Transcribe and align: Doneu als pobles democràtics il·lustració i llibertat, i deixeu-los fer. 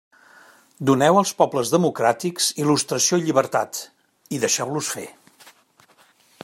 Doneu 0.89 1.19
als 1.19 1.33
pobles 1.41 1.73
democràtics 1.75 2.47
il·lustració 2.63 3.19
i 3.21 3.25
llibertat, 3.27 3.83
i 4.37 4.41
deixeu-los 4.47 4.93
fer. 4.97 5.07